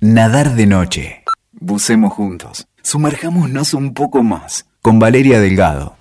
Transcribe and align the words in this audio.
Nadar 0.00 0.50
de 0.50 0.66
noche. 0.66 1.24
Bucemos 1.52 2.12
juntos. 2.12 2.68
Sumerjámonos 2.82 3.74
un 3.74 3.94
poco 3.94 4.22
más. 4.22 4.64
Con 4.80 5.00
Valeria 5.00 5.40
Delgado. 5.40 5.96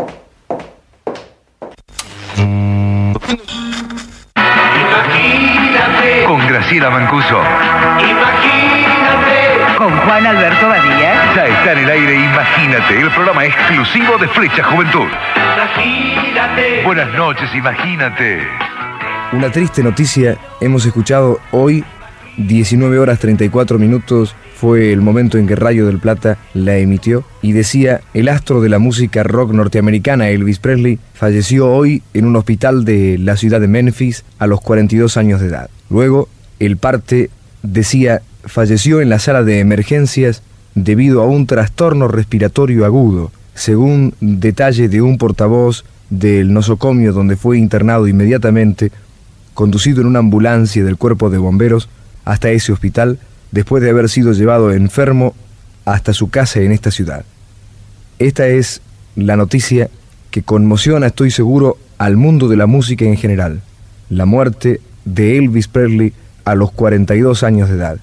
Con 6.27 6.47
Graciela 6.47 6.91
Mancuso. 6.91 7.41
Con 9.79 9.97
Juan 9.97 10.27
Alberto 10.27 10.67
Badía. 10.67 11.33
Ya 11.35 11.47
está 11.47 11.71
en 11.71 11.79
el 11.79 11.89
aire 11.89 12.15
Imagínate, 12.23 13.01
el 13.01 13.09
programa 13.09 13.45
exclusivo 13.45 14.19
de 14.19 14.27
Flecha 14.27 14.63
Juventud. 14.63 15.07
Buenas 16.85 17.13
noches, 17.15 17.49
Imagínate. 17.55 18.45
Una 19.31 19.51
triste 19.51 19.81
noticia 19.81 20.37
hemos 20.61 20.85
escuchado 20.85 21.39
hoy, 21.51 21.83
19 22.37 22.99
horas 22.99 23.17
34 23.19 23.79
minutos 23.79 24.35
fue 24.55 24.93
el 24.93 25.01
momento 25.01 25.39
en 25.39 25.47
que 25.47 25.55
Rayo 25.55 25.87
del 25.87 25.97
Plata 25.97 26.37
la 26.53 26.77
emitió 26.77 27.23
y 27.41 27.51
decía, 27.51 28.01
el 28.13 28.29
astro 28.29 28.61
de 28.61 28.69
la 28.69 28.77
música 28.77 29.23
rock 29.23 29.53
norteamericana 29.53 30.29
Elvis 30.29 30.59
Presley 30.59 30.99
falleció 31.15 31.71
hoy 31.71 32.03
en 32.13 32.25
un 32.25 32.35
hospital 32.35 32.85
de 32.85 33.17
la 33.17 33.37
ciudad 33.37 33.59
de 33.59 33.67
Memphis 33.67 34.23
a 34.37 34.45
los 34.45 34.61
42 34.61 35.17
años 35.17 35.41
de 35.41 35.47
edad. 35.47 35.69
Luego, 35.89 36.29
el 36.59 36.77
parte 36.77 37.31
decía, 37.63 38.21
falleció 38.43 39.01
en 39.01 39.09
la 39.09 39.17
sala 39.17 39.43
de 39.43 39.59
emergencias 39.59 40.43
debido 40.75 41.23
a 41.23 41.25
un 41.25 41.47
trastorno 41.47 42.07
respiratorio 42.07 42.85
agudo, 42.85 43.31
según 43.55 44.13
detalle 44.21 44.89
de 44.89 45.01
un 45.01 45.17
portavoz 45.17 45.85
del 46.11 46.53
nosocomio 46.53 47.13
donde 47.13 47.35
fue 47.35 47.57
internado 47.57 48.07
inmediatamente, 48.07 48.91
conducido 49.55 50.01
en 50.01 50.07
una 50.07 50.19
ambulancia 50.19 50.83
del 50.83 50.97
cuerpo 50.97 51.31
de 51.31 51.39
bomberos 51.39 51.89
hasta 52.27 52.49
ese 52.49 52.73
hospital, 52.73 53.19
después 53.51 53.81
de 53.81 53.89
haber 53.89 54.09
sido 54.09 54.33
llevado 54.33 54.73
enfermo 54.73 55.33
hasta 55.85 56.11
su 56.11 56.29
casa 56.29 56.59
en 56.59 56.73
esta 56.73 56.91
ciudad. 56.91 57.23
Esta 58.19 58.47
es 58.47 58.81
la 59.15 59.37
noticia 59.37 59.89
que 60.29 60.43
conmociona, 60.43 61.07
estoy 61.07 61.31
seguro, 61.31 61.77
al 61.97 62.17
mundo 62.17 62.49
de 62.49 62.57
la 62.57 62.67
música 62.67 63.05
en 63.05 63.15
general. 63.15 63.61
La 64.09 64.25
muerte 64.25 64.81
de 65.05 65.37
Elvis 65.37 65.69
Presley 65.69 66.11
a 66.43 66.53
los 66.55 66.71
42 66.71 67.43
años 67.43 67.69
de 67.69 67.75
edad. 67.75 67.97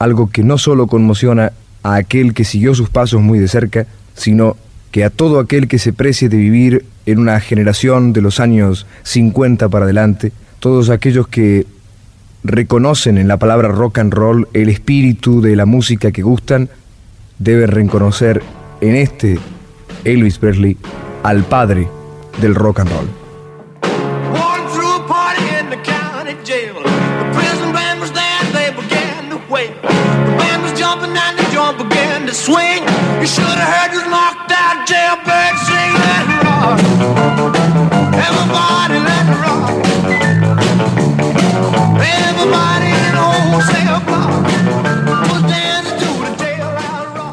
Algo 0.00 0.30
que 0.30 0.42
no 0.42 0.58
solo 0.58 0.88
conmociona 0.88 1.52
a 1.84 1.94
aquel 1.94 2.34
que 2.34 2.44
siguió 2.44 2.74
sus 2.74 2.90
pasos 2.90 3.22
muy 3.22 3.38
de 3.38 3.46
cerca, 3.46 3.86
sino 4.16 4.56
que 4.90 5.04
a 5.04 5.10
todo 5.10 5.38
aquel 5.38 5.68
que 5.68 5.78
se 5.78 5.92
precie 5.92 6.28
de 6.28 6.38
vivir 6.38 6.86
en 7.06 7.20
una 7.20 7.38
generación 7.38 8.12
de 8.12 8.20
los 8.20 8.40
años 8.40 8.84
50 9.04 9.68
para 9.68 9.84
adelante, 9.84 10.32
todos 10.58 10.90
aquellos 10.90 11.28
que 11.28 11.66
reconocen 12.44 13.18
en 13.18 13.26
la 13.26 13.38
palabra 13.38 13.68
rock 13.68 13.98
and 13.98 14.12
roll 14.12 14.48
el 14.52 14.68
espíritu 14.68 15.40
de 15.40 15.56
la 15.56 15.66
música 15.66 16.12
que 16.12 16.22
gustan, 16.22 16.68
deben 17.38 17.70
reconocer 17.70 18.42
en 18.80 18.94
este 18.94 19.38
Elvis 20.04 20.38
Presley 20.38 20.76
al 21.22 21.42
padre 21.44 21.88
del 22.40 22.54
rock 22.54 22.80
and 22.80 22.90
roll. 22.90 23.24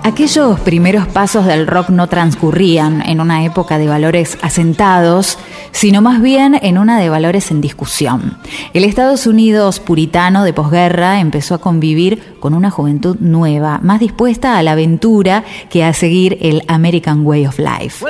Aquellos 0.04 0.60
primeros 0.62 1.08
pasos 1.08 1.46
del 1.46 1.68
rock 1.68 1.90
no 1.90 2.08
transcurrían 2.08 3.04
en 3.08 3.22
una 3.22 3.46
época 3.46 3.78
de 3.78 3.88
valores 3.88 4.36
asentados, 4.42 5.38
sino 5.72 6.02
más 6.02 6.22
bien 6.24 6.58
en 6.60 6.80
una 6.80 7.00
de 7.00 7.10
valores 7.10 7.52
en 7.52 7.62
discusión. 7.62 8.38
El 8.74 8.84
Estados 8.84 9.28
Unidos 9.28 9.80
puritano 9.80 10.44
de 10.44 10.54
posguerra 10.54 11.20
empezó 11.20 11.54
a 11.54 11.62
convivir 11.62 12.36
con 12.40 12.56
una 12.56 12.72
juventud 12.72 13.18
nueva, 13.20 13.80
más 13.84 14.00
dispuesta 14.00 14.58
a 14.58 14.64
la 14.64 14.72
aventura 14.72 15.44
que 15.70 15.84
a 15.84 15.94
seguir 15.94 16.40
el 16.42 16.64
American 16.68 17.24
Way 17.24 17.46
of 17.46 17.60
Life. 17.60 18.04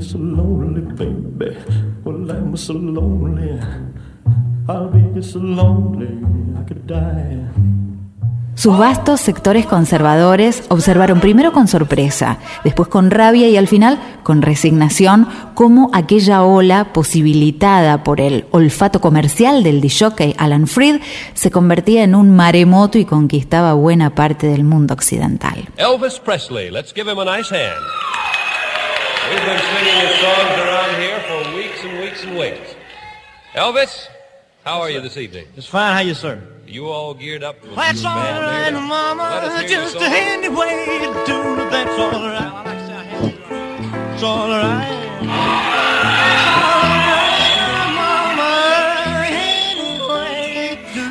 I'll 0.00 0.06
be 0.06 0.06
just 0.06 0.12
so 0.12 0.18
lonely, 0.18 0.80
baby. 0.80 1.56
Well, 2.04 2.30
I'm 2.30 2.56
so 2.56 2.72
lonely. 2.72 3.60
I'll 4.66 4.88
be 4.88 5.02
just 5.14 5.32
so 5.32 5.40
lonely, 5.40 6.08
I 6.58 6.64
could 6.64 6.86
die. 6.86 7.36
Sus 8.54 8.76
vastos 8.76 9.20
sectores 9.20 9.66
conservadores 9.66 10.64
observaron 10.68 11.20
primero 11.20 11.52
con 11.52 11.66
sorpresa, 11.66 12.38
después 12.64 12.88
con 12.88 13.10
rabia 13.10 13.48
y 13.48 13.56
al 13.56 13.68
final 13.68 13.98
con 14.22 14.42
resignación 14.42 15.28
cómo 15.54 15.90
aquella 15.94 16.42
ola 16.42 16.92
posibilitada 16.92 18.02
por 18.02 18.20
el 18.20 18.46
olfato 18.50 19.00
comercial 19.00 19.62
del 19.62 19.80
disjockey 19.80 20.34
Alan 20.36 20.66
Freed 20.66 21.00
se 21.32 21.50
convertía 21.50 22.04
en 22.04 22.14
un 22.14 22.34
maremoto 22.34 22.98
y 22.98 23.06
conquistaba 23.06 23.72
buena 23.74 24.14
parte 24.14 24.46
del 24.46 24.64
mundo 24.64 24.92
occidental. 24.92 25.68
Elvis 25.76 26.18
Presley. 26.18 26.70
Let's 26.70 26.92
give 26.94 27.10
him 27.10 27.18
a 27.18 27.24
nice 27.24 27.50
hand. 27.50 28.29
We've 29.30 29.38
been 29.38 29.60
singing 29.60 29.94
his 30.08 30.18
songs 30.18 30.58
around 30.58 31.00
here 31.00 31.20
for 31.20 31.54
weeks 31.54 31.84
and 31.84 32.00
weeks 32.00 32.24
and 32.24 32.36
weeks. 32.36 32.74
Elvis, 33.54 34.08
how 34.64 34.80
are 34.80 34.90
you 34.90 35.00
this 35.00 35.16
evening? 35.16 35.46
Just 35.54 35.68
fine. 35.68 35.92
How 35.94 36.00
you, 36.00 36.14
sir? 36.14 36.42
You 36.66 36.88
all 36.88 37.14
geared 37.14 37.44
up? 37.44 37.60
for 37.60 37.68
That's 37.68 38.04
all 38.04 38.16
right? 38.16 38.72
Mama, 38.72 39.22
us 39.22 39.60
hear 39.60 39.70
your 39.70 39.82
just 39.82 39.94
a 39.94 40.08
handy 40.08 40.48
way 40.48 40.98
to 40.98 41.12
do 41.26 41.60
it. 41.62 41.70
That's 41.70 41.96
all 41.96 42.10
right. 42.10 44.14
It's 44.14 44.22
all 44.24 44.48
right. 44.48 45.69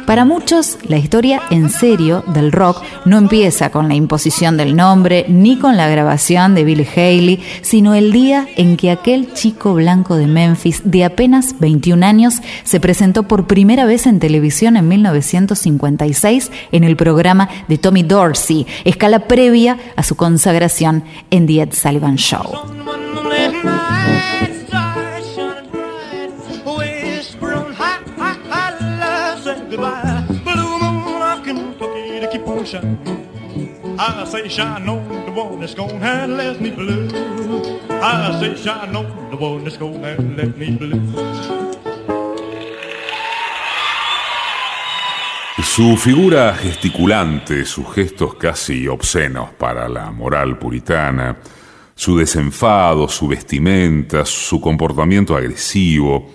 Para 0.10 0.26
muchos, 0.26 0.80
la 0.88 0.98
historia 0.98 1.40
en 1.52 1.70
serio 1.70 2.24
del 2.34 2.52
rock 2.52 2.82
no 3.06 3.20
empieza 3.20 3.70
con 3.70 3.88
la 3.88 3.94
imposición 3.94 4.58
del 4.58 4.76
nombre 4.76 5.24
ni 5.28 5.60
con 5.60 5.78
la 5.78 5.88
grabación 5.88 6.56
de 6.56 6.64
Billy 6.64 6.84
Haley, 6.84 7.44
sino 7.62 7.94
el 7.94 8.12
día 8.12 8.48
en 8.56 8.76
que 8.76 8.90
aquel 8.90 9.36
chico 9.36 9.76
blanco 9.76 10.16
de 10.16 10.26
Memphis 10.26 10.82
de 10.84 11.04
apenas 11.04 11.60
21 11.60 12.04
años 12.04 12.42
se 12.64 12.80
presentó 12.80 13.28
por 13.28 13.46
primera 13.46 13.86
vez 13.86 14.08
en 14.08 14.20
televisión 14.20 14.78
en 14.78 14.88
1956 14.88 16.52
en 16.72 16.84
el 16.86 16.96
programa 16.96 17.48
de 17.68 17.78
Tommy 17.78 18.02
Dorsey, 18.02 18.66
escala 18.86 19.28
previa 19.28 19.78
a 19.96 20.02
su 20.02 20.16
consagración 20.16 21.04
en 21.30 21.46
The 21.46 21.62
Ed 21.62 21.74
Sullivan 21.74 22.16
Show. 22.16 23.09
Su 45.64 45.98
figura 45.98 46.54
gesticulante, 46.54 47.66
sus 47.66 47.92
gestos 47.94 48.36
casi 48.36 48.88
obscenos 48.88 49.50
para 49.52 49.90
la 49.90 50.12
moral 50.12 50.60
puritana, 50.60 51.38
su 51.96 52.18
desenfado, 52.18 53.08
su 53.08 53.28
vestimenta, 53.28 54.26
su 54.26 54.62
comportamiento 54.62 55.36
agresivo, 55.36 56.34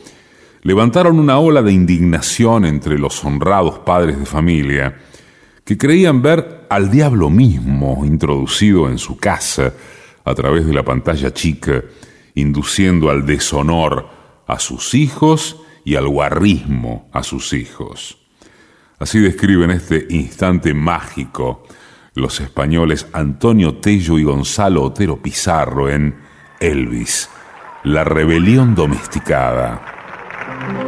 levantaron 0.63 1.21
una 1.21 1.39
ola 1.39 1.63
de 1.63 1.73
indignación 1.73 2.65
entre 2.65 2.99
los 2.99 3.25
honrados 3.25 3.79
padres 3.81 4.19
de 4.19 4.27
familia 4.27 4.97
que 5.65 5.79
creían 5.79 6.23
ver 6.23 6.67
al 6.69 6.91
diablo 6.91 7.31
mismo 7.31 8.05
introducido 8.05 8.89
en 8.89 8.99
su 8.99 9.17
casa 9.17 9.73
a 10.25 10.35
través 10.35 10.67
de 10.67 10.75
la 10.75 10.83
pantalla 10.83 11.33
chica, 11.33 11.83
induciendo 12.35 13.11
al 13.11 13.27
deshonor 13.27 14.09
a 14.47 14.59
sus 14.59 14.95
hijos 14.95 15.61
y 15.85 15.97
al 15.97 16.09
guarrismo 16.09 17.09
a 17.13 17.23
sus 17.23 17.53
hijos. 17.53 18.19
Así 18.99 19.21
describen 19.21 19.71
este 19.71 20.07
instante 20.11 20.75
mágico 20.75 21.65
los 22.15 22.41
españoles 22.41 23.09
Antonio 23.13 23.79
Tello 23.79 24.19
y 24.19 24.25
Gonzalo 24.25 24.83
Otero 24.83 25.21
Pizarro 25.21 25.91
en 25.91 26.15
Elvis, 26.61 27.29
la 27.83 28.05
rebelión 28.05 28.75
domesticada. 28.75 30.84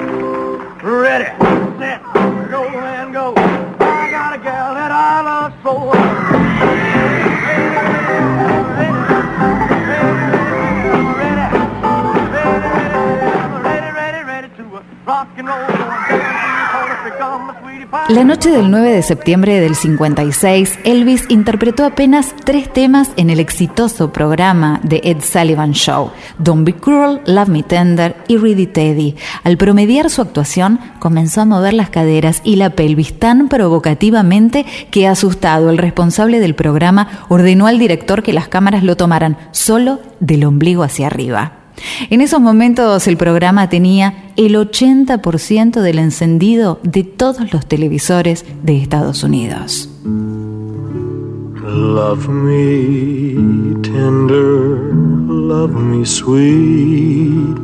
La 18.09 18.25
noche 18.25 18.51
del 18.51 18.71
9 18.71 18.91
de 18.91 19.03
septiembre 19.03 19.61
del 19.61 19.77
56, 19.77 20.81
Elvis 20.85 21.25
interpretó 21.29 21.85
apenas 21.85 22.35
tres 22.45 22.73
temas 22.73 23.11
en 23.17 23.31
el 23.31 23.39
exitoso 23.39 24.13
programa 24.13 24.81
de 24.83 25.01
Ed 25.05 25.19
Sullivan 25.23 25.73
Show, 25.73 26.11
Don't 26.39 26.65
Be 26.65 26.75
Cruel, 26.75 27.21
Love 27.27 27.49
Me 27.49 27.63
Tender 27.63 28.17
y 28.27 28.39
Ready 28.39 28.67
Teddy. 28.67 29.15
Al 29.45 29.57
promediar 29.57 30.11
su 30.11 30.21
actuación, 30.21 30.81
comenzó 30.99 31.43
a 31.43 31.45
mover 31.45 31.75
las 31.75 31.91
caderas 31.91 32.41
y 32.43 32.57
la 32.57 32.71
pelvis 32.71 33.19
tan 33.19 33.49
provocativamente 33.49 34.67
que, 34.91 35.07
asustado, 35.07 35.71
el 35.71 35.79
responsable 35.79 36.41
del 36.41 36.57
programa 36.57 37.25
ordenó 37.29 37.69
al 37.69 37.79
director 37.79 38.23
que 38.23 38.33
las 38.33 38.49
cámaras 38.49 38.83
lo 38.83 38.97
tomaran 38.97 39.37
solo 39.53 40.01
del 40.19 40.45
ombligo 40.45 40.83
hacia 40.83 41.07
arriba. 41.07 41.66
En 42.11 42.21
esos 42.21 42.41
momentos 42.41 43.07
el 43.07 43.17
programa 43.17 43.69
tenía 43.69 44.33
el 44.37 44.55
80% 44.55 45.81
del 45.81 45.99
encendido 45.99 46.81
de 46.83 47.05
todos 47.05 47.53
los 47.53 47.67
televisores 47.67 48.45
de 48.63 48.79
Estados 48.79 49.23
Unidos. 49.23 49.89
Love 51.65 52.29
me 52.29 53.83
tender, 53.83 54.95
love 55.29 55.73
me 55.73 56.07
sweet, 56.07 57.59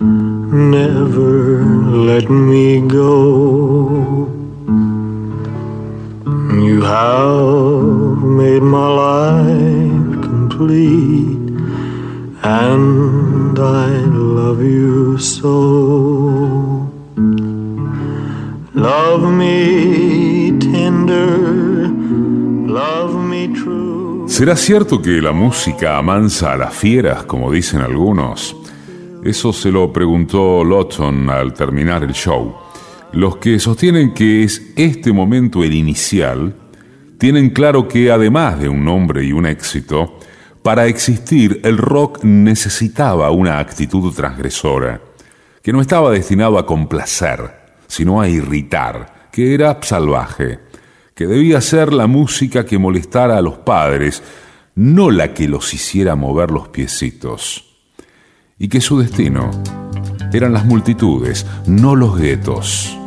never 0.00 1.64
let 1.90 2.28
me 2.30 2.80
go. 2.86 4.28
You 6.62 6.82
have 6.82 8.22
made 8.22 8.62
my 8.62 8.88
life 8.88 10.22
complete, 10.22 11.50
and 12.42 13.25
I 13.58 14.04
love 14.06 14.62
you 14.62 15.18
so. 15.18 16.90
Love 18.74 19.30
me 19.32 20.52
tender, 20.58 21.88
love 22.68 23.14
me 23.14 23.48
true. 23.48 24.28
¿Será 24.28 24.56
cierto 24.56 25.00
que 25.00 25.22
la 25.22 25.32
música 25.32 25.96
amansa 25.96 26.52
a 26.52 26.56
las 26.56 26.74
fieras, 26.74 27.24
como 27.24 27.50
dicen 27.50 27.80
algunos? 27.80 28.54
Eso 29.24 29.52
se 29.52 29.72
lo 29.72 29.92
preguntó 29.92 30.62
Lawton 30.62 31.30
al 31.30 31.54
terminar 31.54 32.04
el 32.04 32.12
show. 32.12 32.54
Los 33.12 33.38
que 33.38 33.58
sostienen 33.58 34.12
que 34.12 34.44
es 34.44 34.74
este 34.76 35.12
momento 35.12 35.64
el 35.64 35.72
inicial, 35.72 36.54
tienen 37.18 37.50
claro 37.50 37.88
que 37.88 38.10
además 38.10 38.60
de 38.60 38.68
un 38.68 38.84
nombre 38.84 39.24
y 39.24 39.32
un 39.32 39.46
éxito, 39.46 40.18
para 40.66 40.86
existir 40.86 41.60
el 41.62 41.78
rock 41.78 42.24
necesitaba 42.24 43.30
una 43.30 43.60
actitud 43.60 44.12
transgresora, 44.12 45.00
que 45.62 45.72
no 45.72 45.80
estaba 45.80 46.10
destinado 46.10 46.58
a 46.58 46.66
complacer, 46.66 47.52
sino 47.86 48.20
a 48.20 48.28
irritar, 48.28 49.28
que 49.30 49.54
era 49.54 49.78
salvaje, 49.80 50.58
que 51.14 51.28
debía 51.28 51.60
ser 51.60 51.92
la 51.92 52.08
música 52.08 52.66
que 52.66 52.78
molestara 52.78 53.38
a 53.38 53.42
los 53.42 53.58
padres, 53.58 54.24
no 54.74 55.12
la 55.12 55.34
que 55.34 55.46
los 55.46 55.72
hiciera 55.72 56.16
mover 56.16 56.50
los 56.50 56.66
piecitos, 56.66 57.76
y 58.58 58.66
que 58.66 58.80
su 58.80 58.98
destino 58.98 59.52
eran 60.32 60.52
las 60.52 60.64
multitudes, 60.64 61.46
no 61.68 61.94
los 61.94 62.18
guetos. 62.18 62.98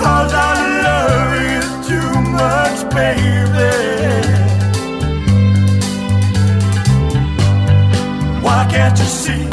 Because 0.00 0.32
I 0.32 0.52
love 0.86 1.32
you 1.52 1.62
too 1.90 2.12
much, 2.38 2.78
baby. 2.96 3.72
Why 8.40 8.60
can't 8.70 8.98
you 8.98 9.04
see 9.04 9.44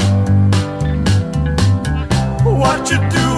what 2.60 2.90
you're 2.90 3.10
doing 3.10 3.37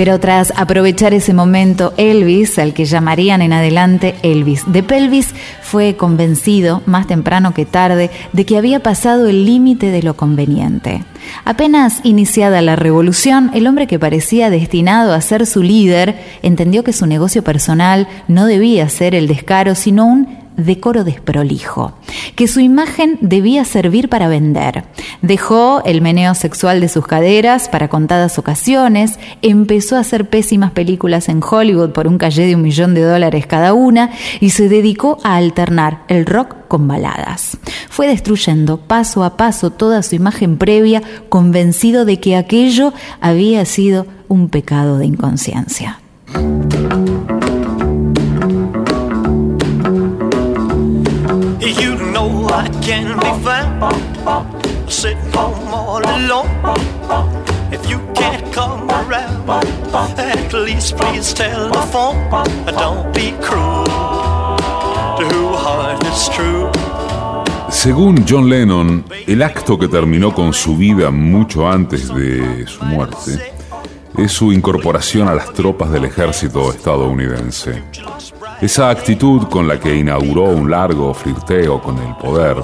Pero 0.00 0.18
tras 0.18 0.50
aprovechar 0.56 1.12
ese 1.12 1.34
momento, 1.34 1.92
Elvis, 1.98 2.58
al 2.58 2.72
que 2.72 2.86
llamarían 2.86 3.42
en 3.42 3.52
adelante 3.52 4.14
Elvis 4.22 4.62
de 4.64 4.82
Pelvis, 4.82 5.34
fue 5.60 5.94
convencido, 5.94 6.80
más 6.86 7.06
temprano 7.06 7.52
que 7.52 7.66
tarde, 7.66 8.10
de 8.32 8.46
que 8.46 8.56
había 8.56 8.80
pasado 8.80 9.28
el 9.28 9.44
límite 9.44 9.90
de 9.90 10.02
lo 10.02 10.16
conveniente. 10.16 11.04
Apenas 11.44 12.00
iniciada 12.02 12.62
la 12.62 12.76
revolución, 12.76 13.50
el 13.52 13.66
hombre 13.66 13.86
que 13.86 13.98
parecía 13.98 14.48
destinado 14.48 15.12
a 15.12 15.20
ser 15.20 15.44
su 15.44 15.62
líder 15.62 16.18
entendió 16.42 16.82
que 16.82 16.94
su 16.94 17.04
negocio 17.04 17.44
personal 17.44 18.08
no 18.26 18.46
debía 18.46 18.88
ser 18.88 19.14
el 19.14 19.28
descaro, 19.28 19.74
sino 19.74 20.06
un 20.06 20.39
decoro 20.56 21.04
desprolijo, 21.04 21.92
que 22.36 22.48
su 22.48 22.60
imagen 22.60 23.18
debía 23.20 23.64
servir 23.64 24.08
para 24.08 24.28
vender. 24.28 24.84
Dejó 25.22 25.82
el 25.84 26.02
meneo 26.02 26.34
sexual 26.34 26.80
de 26.80 26.88
sus 26.88 27.06
caderas 27.06 27.68
para 27.68 27.88
contadas 27.88 28.38
ocasiones, 28.38 29.18
empezó 29.42 29.96
a 29.96 30.00
hacer 30.00 30.28
pésimas 30.28 30.72
películas 30.72 31.28
en 31.28 31.40
Hollywood 31.42 31.90
por 31.90 32.06
un 32.06 32.18
calle 32.18 32.46
de 32.46 32.56
un 32.56 32.62
millón 32.62 32.94
de 32.94 33.02
dólares 33.02 33.46
cada 33.46 33.74
una 33.74 34.10
y 34.40 34.50
se 34.50 34.68
dedicó 34.68 35.18
a 35.22 35.36
alternar 35.36 36.02
el 36.08 36.26
rock 36.26 36.56
con 36.68 36.86
baladas. 36.86 37.58
Fue 37.88 38.06
destruyendo 38.06 38.78
paso 38.78 39.24
a 39.24 39.36
paso 39.36 39.70
toda 39.70 40.02
su 40.02 40.14
imagen 40.14 40.56
previa, 40.56 41.02
convencido 41.28 42.04
de 42.04 42.20
que 42.20 42.36
aquello 42.36 42.92
había 43.20 43.64
sido 43.64 44.06
un 44.28 44.48
pecado 44.48 44.98
de 44.98 45.06
inconsciencia. 45.06 45.98
Según 67.70 68.24
John 68.28 68.48
Lennon, 68.48 69.04
el 69.26 69.42
acto 69.42 69.78
que 69.78 69.88
terminó 69.88 70.34
con 70.34 70.52
su 70.52 70.76
vida 70.76 71.10
mucho 71.10 71.68
antes 71.68 72.12
de 72.14 72.66
su 72.66 72.84
muerte 72.84 73.52
es 74.18 74.32
su 74.32 74.52
incorporación 74.52 75.28
a 75.28 75.34
las 75.34 75.52
tropas 75.52 75.90
del 75.90 76.04
ejército 76.04 76.70
estadounidense. 76.70 77.82
Esa 78.60 78.90
actitud 78.90 79.48
con 79.48 79.66
la 79.66 79.80
que 79.80 79.96
inauguró 79.96 80.44
un 80.44 80.70
largo 80.70 81.14
flirteo 81.14 81.80
con 81.80 81.96
el 81.96 82.14
poder, 82.16 82.56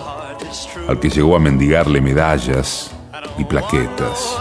al 0.88 1.00
que 1.00 1.08
llegó 1.08 1.36
a 1.36 1.38
mendigarle 1.38 2.02
medallas 2.02 2.90
y 3.38 3.44
plaquetas. 3.44 4.36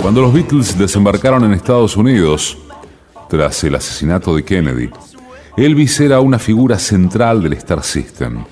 Cuando 0.00 0.22
los 0.22 0.32
Beatles 0.32 0.78
desembarcaron 0.78 1.44
en 1.44 1.52
Estados 1.52 1.96
Unidos, 1.96 2.56
tras 3.28 3.64
el 3.64 3.74
asesinato 3.74 4.36
de 4.36 4.44
Kennedy, 4.44 4.88
Elvis 5.56 5.98
era 5.98 6.20
una 6.20 6.38
figura 6.38 6.78
central 6.78 7.42
del 7.42 7.54
Star 7.54 7.82
System. 7.82 8.44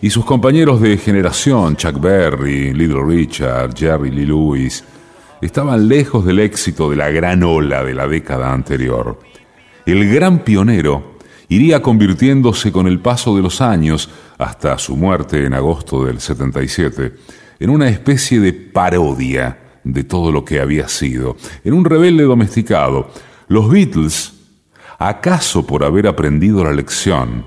Y 0.00 0.10
sus 0.10 0.24
compañeros 0.24 0.80
de 0.80 0.96
generación, 0.96 1.74
Chuck 1.74 1.98
Berry, 1.98 2.72
Little 2.72 3.02
Richard, 3.04 3.74
Jerry 3.76 4.12
Lee 4.12 4.26
Lewis, 4.26 4.84
estaban 5.40 5.88
lejos 5.88 6.24
del 6.24 6.38
éxito 6.38 6.90
de 6.90 6.96
la 6.96 7.10
gran 7.10 7.42
ola 7.42 7.84
de 7.84 7.94
la 7.94 8.06
década 8.06 8.52
anterior. 8.52 9.20
El 9.84 10.12
gran 10.12 10.40
pionero 10.40 11.16
iría 11.48 11.82
convirtiéndose 11.82 12.72
con 12.72 12.86
el 12.86 13.00
paso 13.00 13.36
de 13.36 13.42
los 13.42 13.60
años, 13.60 14.10
hasta 14.38 14.76
su 14.78 14.96
muerte 14.96 15.44
en 15.44 15.54
agosto 15.54 16.04
del 16.04 16.20
77, 16.20 17.14
en 17.60 17.70
una 17.70 17.88
especie 17.88 18.40
de 18.40 18.52
parodia 18.52 19.58
de 19.84 20.04
todo 20.04 20.32
lo 20.32 20.44
que 20.44 20.60
había 20.60 20.88
sido, 20.88 21.36
en 21.64 21.72
un 21.72 21.84
rebelde 21.84 22.24
domesticado. 22.24 23.10
Los 23.48 23.70
Beatles, 23.70 24.34
acaso 24.98 25.64
por 25.66 25.84
haber 25.84 26.08
aprendido 26.08 26.64
la 26.64 26.72
lección, 26.72 27.44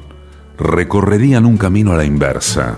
recorrerían 0.58 1.46
un 1.46 1.58
camino 1.58 1.92
a 1.92 1.98
la 1.98 2.06
inversa. 2.06 2.78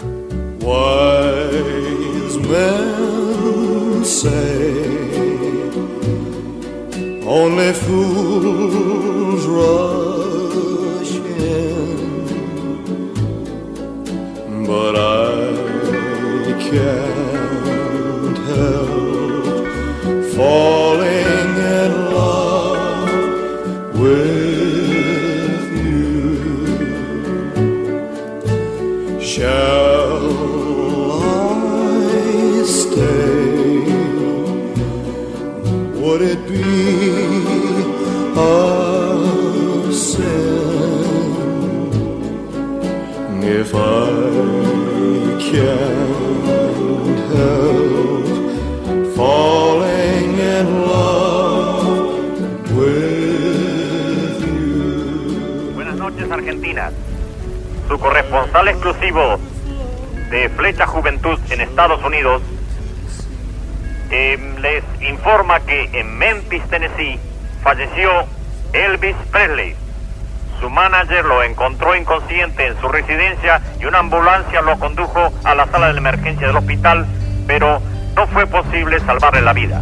Only 7.31 7.71
fools 7.71 9.45
rush 9.45 11.13
in, 11.49 12.25
but 14.67 14.95
I 14.97 15.31
can't 16.67 18.37
help 18.49 19.55
falling 20.33 20.80
Su 57.91 57.99
corresponsal 57.99 58.69
exclusivo 58.69 59.37
de 60.29 60.47
Flecha 60.47 60.87
Juventud 60.87 61.37
en 61.49 61.59
Estados 61.59 62.01
Unidos 62.05 62.41
les 64.09 64.83
informa 65.01 65.59
que 65.59 65.89
en 65.91 66.17
Memphis, 66.17 66.63
Tennessee, 66.69 67.19
falleció 67.61 68.09
Elvis 68.71 69.17
Presley. 69.29 69.75
Su 70.61 70.69
manager 70.69 71.25
lo 71.25 71.43
encontró 71.43 71.93
inconsciente 71.93 72.67
en 72.67 72.79
su 72.79 72.87
residencia 72.87 73.61
y 73.81 73.83
una 73.83 73.99
ambulancia 73.99 74.61
lo 74.61 74.79
condujo 74.79 75.33
a 75.43 75.53
la 75.53 75.67
sala 75.67 75.91
de 75.91 75.97
emergencia 75.97 76.47
del 76.47 76.55
hospital, 76.55 77.05
pero 77.45 77.81
no 78.15 78.25
fue 78.27 78.47
posible 78.47 79.01
salvarle 79.01 79.41
la 79.41 79.51
vida. 79.51 79.81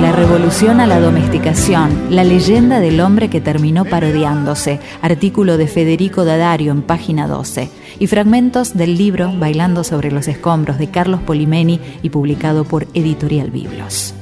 La 0.00 0.12
Revolución 0.12 0.78
a 0.78 0.86
la 0.86 1.00
Domesticación, 1.00 2.14
la 2.14 2.22
leyenda 2.22 2.78
del 2.78 3.00
hombre 3.00 3.28
que 3.28 3.40
terminó 3.40 3.84
parodiándose, 3.84 4.78
artículo 5.02 5.56
de 5.56 5.66
Federico 5.66 6.24
Dadario 6.24 6.70
en 6.70 6.82
página 6.82 7.26
12, 7.26 7.68
y 7.98 8.06
fragmentos 8.06 8.76
del 8.76 8.96
libro 8.96 9.32
Bailando 9.36 9.82
sobre 9.82 10.12
los 10.12 10.28
escombros 10.28 10.78
de 10.78 10.88
Carlos 10.90 11.20
Polimeni 11.22 11.80
y 12.00 12.10
publicado 12.10 12.64
por 12.64 12.86
Editorial 12.94 13.50
Biblos. 13.50 14.14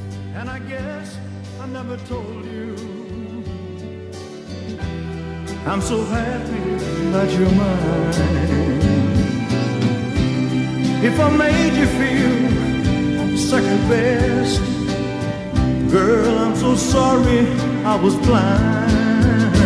Girl, 15.90 16.38
I'm 16.38 16.57
so 16.57 16.75
sorry 16.75 17.47
I 17.85 17.97
was 17.97 18.16
blind. 18.16 19.57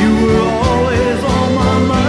You 0.00 0.26
were 0.26 0.40
always 0.40 1.24
on 1.24 1.54
my 1.54 1.78
mind. 1.88 2.07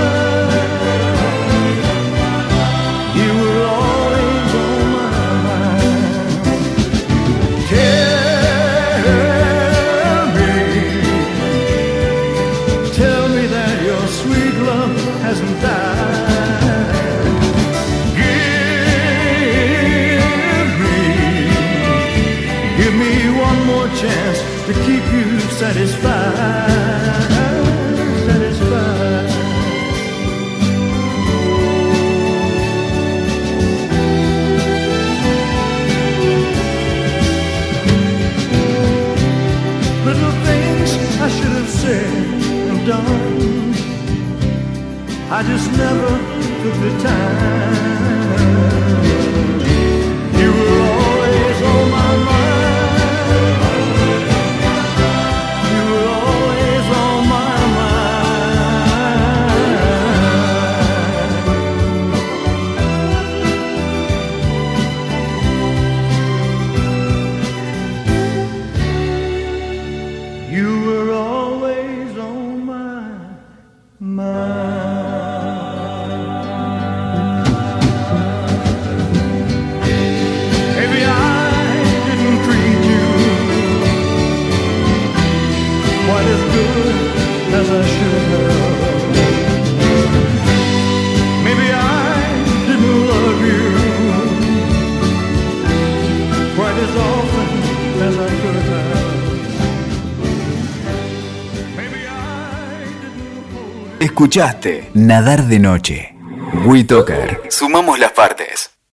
Escuchaste 104.29 104.91
Nadar 104.93 105.45
de 105.45 105.57
Noche. 105.57 106.15
WeToker. 106.63 107.41
Sumamos 107.50 107.98
las 107.98 108.12
partes. 108.12 108.78